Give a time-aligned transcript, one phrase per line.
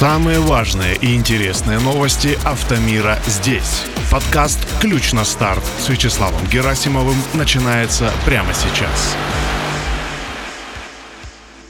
[0.00, 3.82] Самые важные и интересные новости автомира здесь.
[4.10, 9.14] Подкаст «Ключ на старт» с Вячеславом Герасимовым начинается прямо сейчас.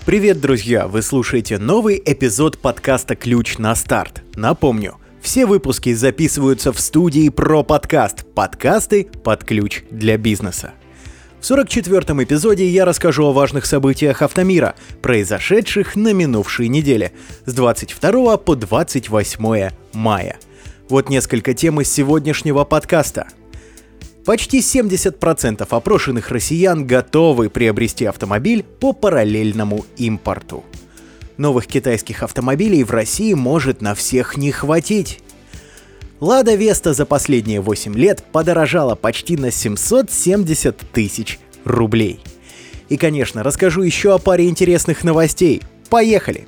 [0.06, 0.86] Привет, друзья!
[0.86, 4.22] Вы слушаете новый эпизод подкаста «Ключ на старт».
[4.36, 10.74] Напомню, все выпуски записываются в студии про подкаст «Подкасты под ключ для бизнеса».
[11.40, 17.12] В 44-м эпизоде я расскажу о важных событиях автомира, произошедших на минувшей неделе,
[17.46, 20.38] с 22 по 28 мая.
[20.90, 23.26] Вот несколько тем из сегодняшнего подкаста.
[24.26, 30.62] Почти 70% опрошенных россиян готовы приобрести автомобиль по параллельному импорту.
[31.38, 35.20] Новых китайских автомобилей в России может на всех не хватить.
[36.20, 42.20] Лада Веста за последние 8 лет подорожала почти на 770 тысяч рублей.
[42.90, 45.62] И, конечно, расскажу еще о паре интересных новостей.
[45.88, 46.46] Поехали!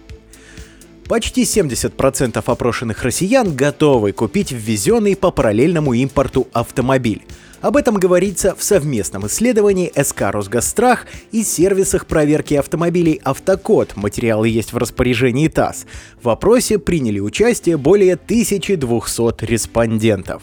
[1.09, 7.23] Почти 70% опрошенных россиян готовы купить ввезенный по параллельному импорту автомобиль–
[7.63, 13.96] об этом говорится в совместном исследовании СК «Росгосстрах» и сервисах проверки автомобилей «Автокод».
[13.96, 15.87] Материалы есть в распоряжении ТАСС.
[16.21, 20.43] В опросе приняли участие более 1200 респондентов.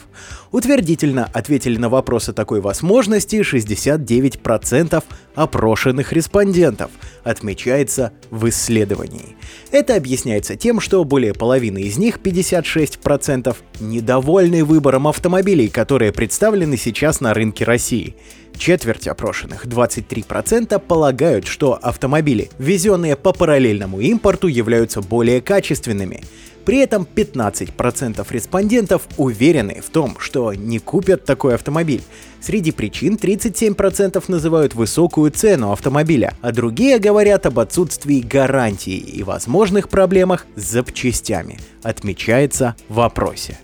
[0.51, 5.03] Утвердительно ответили на вопросы такой возможности 69%
[5.39, 6.91] опрошенных респондентов,
[7.23, 9.37] отмечается в исследовании.
[9.71, 17.21] Это объясняется тем, что более половины из них, 56%, недовольны выбором автомобилей, которые представлены сейчас
[17.21, 18.15] на рынке России.
[18.57, 26.23] Четверть опрошенных, 23%, полагают, что автомобили, везенные по параллельному импорту, являются более качественными–
[26.69, 32.03] при этом 15% респондентов уверены в том, что не купят такой автомобиль.
[32.41, 39.89] Среди причин 37% называют высокую цену автомобиля, а другие говорят об отсутствии гарантии и возможных
[39.89, 43.59] проблемах с запчастями, отмечается в вопросе.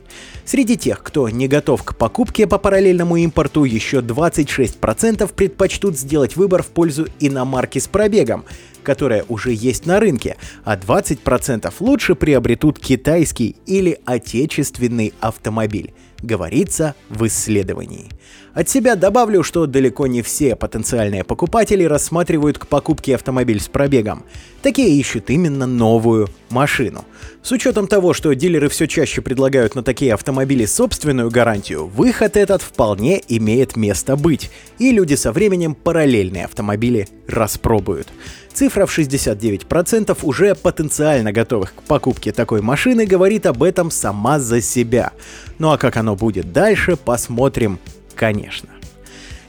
[0.45, 6.61] Среди тех, кто не готов к покупке по параллельному импорту, еще 26% предпочтут сделать выбор
[6.61, 8.45] в пользу иномарки с пробегом,
[8.85, 17.25] которая уже есть на рынке, а 20% лучше приобретут китайский или отечественный автомобиль говорится в
[17.27, 18.09] исследовании.
[18.53, 24.23] От себя добавлю, что далеко не все потенциальные покупатели рассматривают к покупке автомобиль с пробегом.
[24.61, 27.03] Такие ищут именно новую машину.
[27.43, 32.61] С учетом того, что дилеры все чаще предлагают на такие автомобили собственную гарантию, выход этот
[32.61, 38.07] вполне имеет место быть, и люди со временем параллельные автомобили распробуют.
[38.55, 44.61] Цифра в 69% уже потенциально готовых к покупке такой машины говорит об этом сама за
[44.61, 45.11] себя.
[45.59, 47.79] Ну а как оно будет дальше, посмотрим,
[48.15, 48.69] конечно.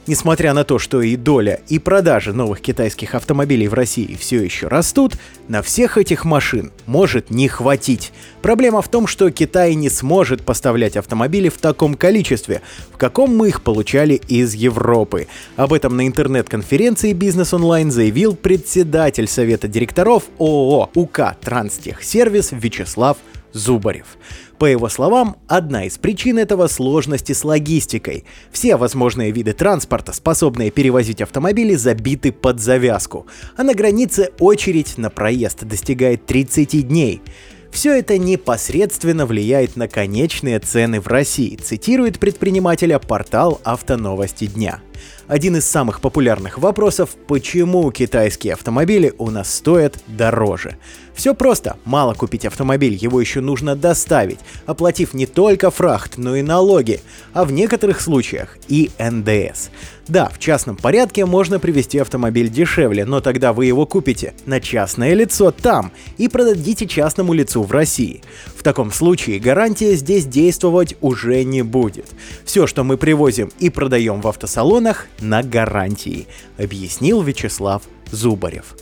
[0.07, 4.67] Несмотря на то, что и доля, и продажи новых китайских автомобилей в России все еще
[4.67, 5.15] растут,
[5.49, 8.13] на всех этих машин может не хватить.
[8.41, 12.61] Проблема в том, что Китай не сможет поставлять автомобили в таком количестве,
[12.93, 15.27] в каком мы их получали из Европы.
[15.57, 23.17] Об этом на интернет-конференции «Бизнес онлайн» заявил председатель Совета директоров ООО УК «Транстехсервис» Вячеслав
[23.57, 24.17] Зубарев.
[24.59, 28.25] По его словам, одна из причин этого сложности с логистикой.
[28.51, 35.09] Все возможные виды транспорта, способные перевозить автомобили, забиты под завязку, а на границе очередь на
[35.09, 37.21] проезд достигает 30 дней.
[37.71, 44.81] Все это непосредственно влияет на конечные цены в России, цитирует предпринимателя портал «Автоновости дня».
[45.27, 50.77] Один из самых популярных вопросов– почему китайские автомобили у нас стоят дороже?
[51.13, 51.75] Все просто.
[51.83, 57.01] Мало купить автомобиль, его еще нужно доставить, оплатив не только фрахт, но и налоги,
[57.33, 59.69] а в некоторых случаях и НДС.
[60.07, 65.13] Да, в частном порядке можно привезти автомобиль дешевле, но тогда вы его купите на частное
[65.13, 68.21] лицо там и продадите частному лицу в России.
[68.55, 72.07] В таком случае гарантия здесь действовать уже не будет.
[72.45, 78.75] Все, что мы привозим и продаем в автосалонах, на гарантии, объяснил Вячеслав Зубарев.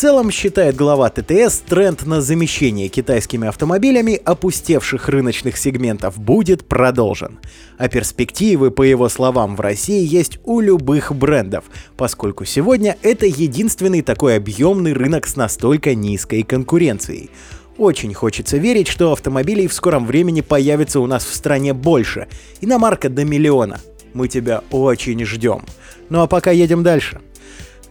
[0.00, 7.38] Целом, считает глава ТТС, тренд на замещение китайскими автомобилями опустевших рыночных сегментов будет продолжен.
[7.76, 11.64] А перспективы, по его словам, в России есть у любых брендов,
[11.98, 17.28] поскольку сегодня это единственный такой объемный рынок с настолько низкой конкуренцией.
[17.76, 22.26] Очень хочется верить, что автомобилей в скором времени появится у нас в стране больше.
[22.62, 23.78] Иномарка до миллиона.
[24.14, 25.66] Мы тебя очень ждем.
[26.08, 27.20] Ну а пока едем дальше.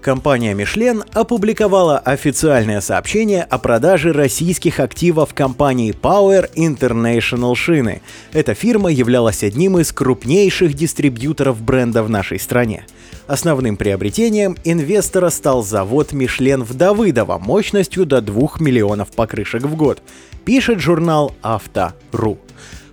[0.01, 8.01] Компания Michelin опубликовала официальное сообщение о продаже российских активов компании Power International Шины.
[8.31, 12.85] Эта фирма являлась одним из крупнейших дистрибьюторов бренда в нашей стране.
[13.27, 20.01] Основным приобретением инвестора стал завод «Мишлен» в Давыдово мощностью до 2 миллионов покрышек в год,
[20.45, 22.39] пишет журнал «Авто.ру».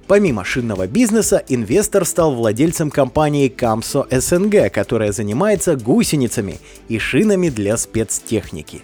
[0.07, 6.59] Помимо шинного бизнеса, инвестор стал владельцем компании Камсо СНГ, которая занимается гусеницами
[6.89, 8.83] и шинами для спецтехники.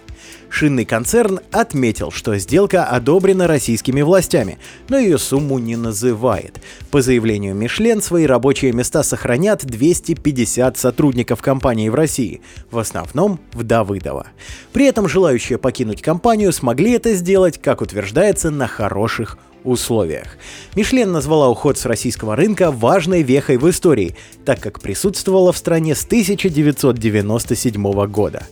[0.49, 4.59] Шинный концерн отметил, что сделка одобрена российскими властями,
[4.89, 6.59] но ее сумму не называет.
[6.91, 13.63] По заявлению Мишлен, свои рабочие места сохранят 250 сотрудников компании в России, в основном в
[13.63, 14.27] Давыдово.
[14.73, 20.37] При этом желающие покинуть компанию смогли это сделать, как утверждается, на хороших условиях.
[20.75, 24.15] Мишлен назвала уход с российского рынка важной вехой в истории,
[24.45, 28.43] так как присутствовала в стране с 1997 года.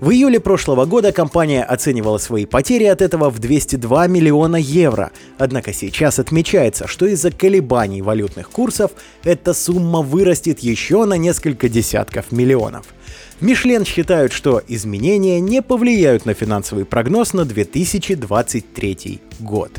[0.00, 5.72] В июле прошлого года компания оценивала свои потери от этого в 202 миллиона евро, однако
[5.72, 8.92] сейчас отмечается, что из-за колебаний валютных курсов
[9.24, 12.86] эта сумма вырастет еще на несколько десятков миллионов.
[13.40, 19.72] Мишлен считают, что изменения не повлияют на финансовый прогноз на 2023 год.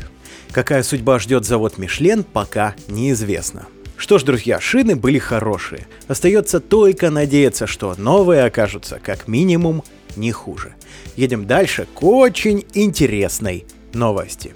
[0.52, 3.66] Какая судьба ждет завод Мишлен, пока неизвестно.
[3.96, 5.86] Что ж, друзья, шины были хорошие.
[6.08, 9.84] Остается только надеяться, что новые окажутся как минимум
[10.16, 10.74] не хуже.
[11.16, 14.54] Едем дальше к очень интересной новости.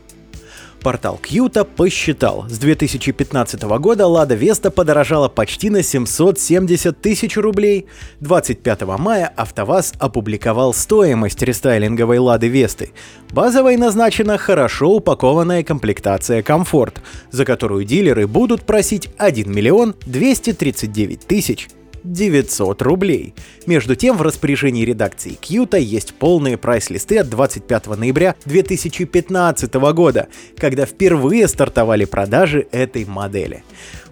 [0.85, 7.87] Портал Кьюта посчитал, с 2015 года Лада Веста подорожала почти на 770 тысяч рублей.
[8.21, 12.93] 25 мая АвтоВАЗ опубликовал стоимость рестайлинговой Лады Весты.
[13.31, 17.01] Базовой назначена хорошо упакованная комплектация «Комфорт»,
[17.31, 21.69] за которую дилеры будут просить 1 миллион 239 тысяч
[22.05, 23.35] 900 рублей.
[23.67, 30.87] Между тем, в распоряжении редакции Кьюта есть полные прайс-листы от 25 ноября 2015 года, когда
[30.87, 33.65] впервые стартовали продажи этой модели.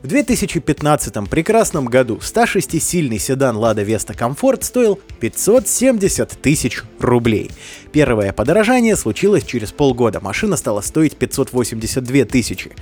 [0.02, 7.52] В 2015 прекрасном году 106-сильный седан Lada Vesta Comfort стоил 570 тысяч рублей.
[7.92, 12.72] Первое подорожание случилось через полгода, машина стала стоить 582 тысячи.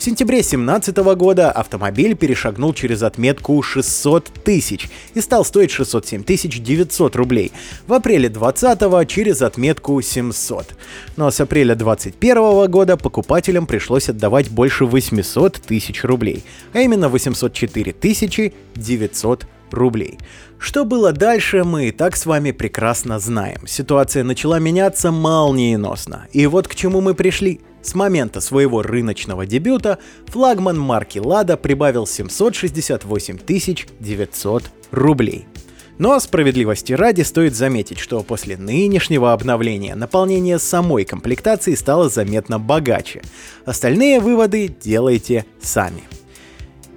[0.00, 7.16] В сентябре 2017 года автомобиль перешагнул через отметку 600 тысяч и стал стоить 607 900
[7.16, 7.52] рублей.
[7.86, 10.68] В апреле 2020 через отметку 700.
[11.18, 17.94] Но с апреля 2021 года покупателям пришлось отдавать больше 800 тысяч рублей, а именно 804
[18.74, 20.18] 900 рублей.
[20.58, 23.66] Что было дальше, мы и так с вами прекрасно знаем.
[23.66, 26.26] Ситуация начала меняться молниеносно.
[26.32, 27.60] И вот к чему мы пришли.
[27.82, 33.38] С момента своего рыночного дебюта флагман марки Lada прибавил 768
[34.00, 35.46] 900 рублей.
[35.98, 43.20] Но справедливости ради стоит заметить, что после нынешнего обновления наполнение самой комплектации стало заметно богаче.
[43.66, 46.02] Остальные выводы делайте сами.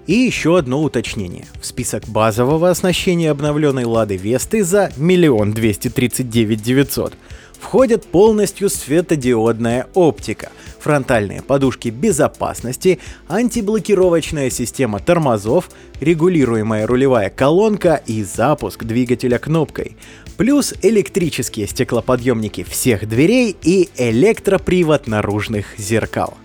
[0.08, 1.46] И еще одно уточнение.
[1.62, 7.14] В список базового оснащения обновленной Лады Весты за 1 239 900
[7.64, 13.00] входит полностью светодиодная оптика, фронтальные подушки безопасности,
[13.30, 15.70] антиблокировочная система тормозов,
[16.02, 19.96] регулируемая рулевая колонка и запуск двигателя кнопкой,
[20.38, 26.38] плюс электрические стеклоподъемники всех дверей и электропривод наружных зеркал.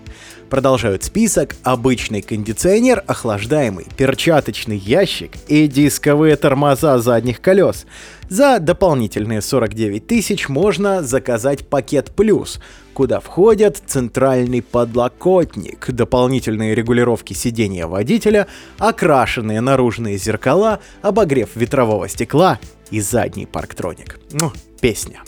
[0.49, 7.85] Продолжают список обычный кондиционер, охлаждаемый, перчаточный ящик и дисковые тормоза задних колес.
[8.29, 12.59] За дополнительные 49 тысяч можно заказать пакет плюс,
[12.93, 18.47] куда входят центральный подлокотник, дополнительные регулировки сидения водителя,
[18.79, 24.19] окрашенные наружные зеркала, обогрев ветрового стекла и задний парктроник.
[24.31, 24.51] Ну,
[24.81, 25.21] песня.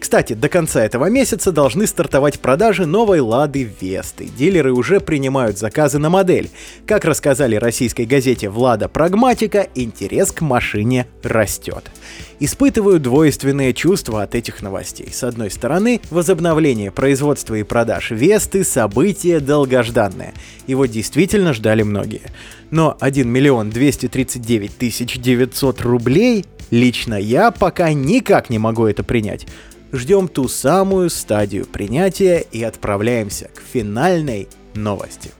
[0.00, 4.24] Кстати, до конца этого месяца должны стартовать продажи новой Лады Весты.
[4.24, 6.50] Дилеры уже принимают заказы на модель.
[6.86, 11.90] Как рассказали российской газете «Влада Прагматика», интерес к машине растет.
[12.40, 15.10] Испытываю двойственные чувства от этих новостей.
[15.12, 20.32] С одной стороны, возобновление производства и продаж Весты– событие долгожданное.
[20.66, 22.22] Его действительно ждали многие.
[22.70, 29.46] Но 1 миллион 239 тысяч 900 рублей лично я пока никак не могу это принять
[29.92, 35.30] ждем ту самую стадию принятия и отправляемся к финальной новости.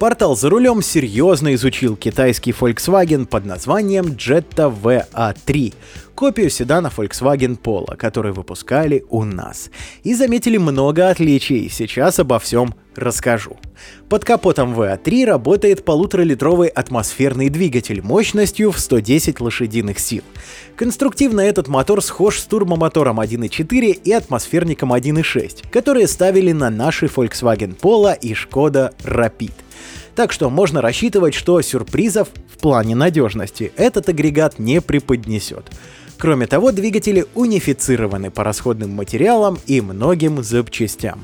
[0.00, 5.74] Портал «За рулем» серьезно изучил китайский Volkswagen под названием Jetta VA3,
[6.14, 9.68] копию седана Volkswagen Polo, который выпускали у нас.
[10.02, 13.58] И заметили много отличий, сейчас обо всем расскажу.
[14.08, 20.22] Под капотом VA3 работает полуторалитровый атмосферный двигатель мощностью в 110 лошадиных сил.
[20.76, 27.78] Конструктивно этот мотор схож с турбомотором 1.4 и атмосферником 1.6, которые ставили на наши Volkswagen
[27.78, 29.52] Polo и Skoda Rapid.
[30.14, 35.70] Так что можно рассчитывать, что сюрпризов в плане надежности этот агрегат не преподнесет.
[36.18, 41.20] Кроме того, двигатели унифицированы по расходным материалам и многим запчастям.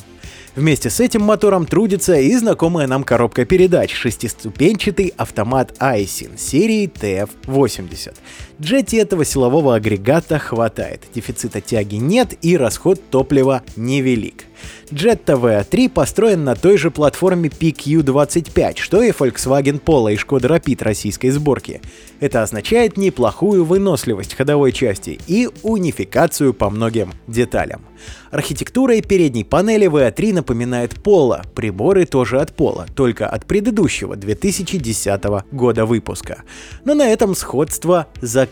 [0.56, 8.14] Вместе с этим мотором трудится и знакомая нам коробка передач, шестиступенчатый автомат Aisin серии TF80.
[8.60, 14.44] Джете этого силового агрегата хватает, дефицита тяги нет и расход топлива невелик.
[14.90, 20.82] Jetta V3 построен на той же платформе PQ25, что и Volkswagen Polo и Skoda Rapid
[20.82, 21.82] российской сборки.
[22.20, 27.84] Это означает неплохую выносливость ходовой части и унификацию по многим деталям.
[28.30, 35.22] Архитектура передней панели V3 напоминает Polo, приборы тоже от Polo, только от предыдущего 2010
[35.52, 36.42] года выпуска.
[36.84, 38.45] Но на этом сходство заканчивается.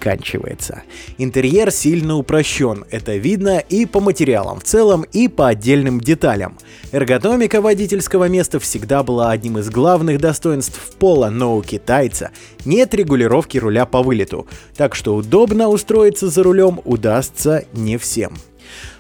[1.19, 6.59] Интерьер сильно упрощен, это видно и по материалам в целом, и по отдельным деталям.
[6.93, 12.31] Эргономика водительского места всегда была одним из главных достоинств Пола, но у китайца
[12.65, 14.47] нет регулировки руля по вылету,
[14.77, 18.35] так что удобно устроиться за рулем удастся не всем.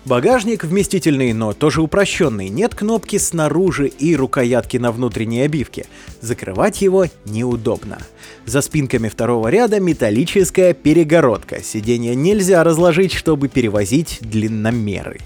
[0.05, 2.49] Багажник вместительный, но тоже упрощенный.
[2.49, 5.87] Нет кнопки снаружи и рукоятки на внутренней обивке.
[6.21, 7.99] Закрывать его неудобно.
[8.47, 11.63] За спинками второго ряда металлическая перегородка.
[11.63, 15.21] Сиденье нельзя разложить, чтобы перевозить длинномеры.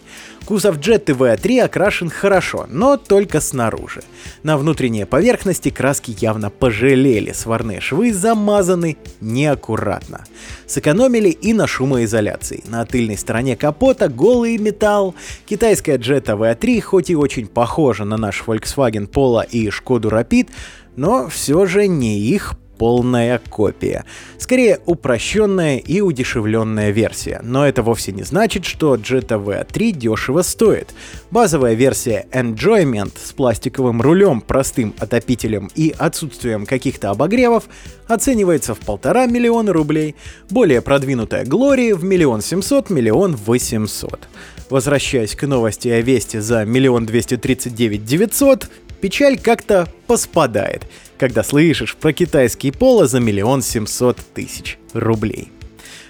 [0.49, 4.01] Кузов Jet V3 окрашен хорошо, но только снаружи.
[4.43, 10.25] На внутренней поверхности краски явно пожалели, сварные швы замазаны неаккуратно.
[10.67, 12.65] Сэкономили и на шумоизоляции.
[12.67, 15.15] На тыльной стороне капота голый металл.
[15.45, 20.49] Китайская Jetta V3 хоть и очень похожа на наш Volkswagen Polo и Шкоду Rapid,
[20.97, 24.05] но все же не их полная копия.
[24.39, 27.41] Скорее, упрощенная и удешевленная версия.
[27.43, 30.95] Но это вовсе не значит, что Jetta V3 дешево стоит.
[31.31, 37.65] Базовая версия Enjoyment с пластиковым рулем, простым отопителем и отсутствием каких-то обогревов
[38.07, 40.15] оценивается в полтора миллиона рублей.
[40.49, 44.29] Более продвинутая Glory в миллион семьсот, миллион восемьсот.
[44.71, 48.71] Возвращаясь к новости о Весте за миллион двести тридцать девять девятьсот,
[49.01, 50.85] печаль как-то поспадает–
[51.19, 55.53] когда слышишь про китайский поло за миллион семьсот тысяч рублей.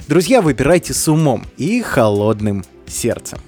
[0.07, 3.39] Друзья, выбирайте с умом и холодным сердцем.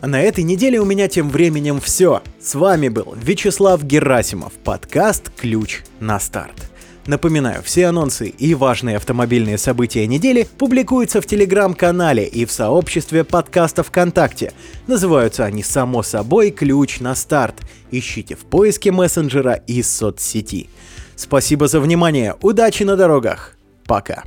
[0.00, 2.22] А на этой неделе у меня тем временем все.
[2.40, 6.70] С вами был Вячеслав Герасимов, подкаст «Ключ на старт».
[7.10, 13.82] Напоминаю, все анонсы и важные автомобильные события недели публикуются в телеграм-канале и в сообществе подкаста
[13.82, 14.52] ВКонтакте.
[14.86, 17.56] Называются они само собой «Ключ на старт».
[17.90, 20.68] Ищите в поиске мессенджера и соцсети.
[21.16, 24.22] Спасибо за внимание, удачи на дорогах, пока.